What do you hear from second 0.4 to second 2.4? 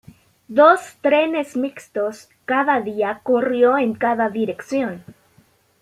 Dos trenes mixtos